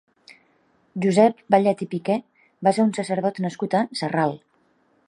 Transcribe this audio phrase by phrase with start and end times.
[1.03, 2.17] Josep Vallet i Piquer
[2.69, 4.37] va ser un sacerdot nascut a Sarral.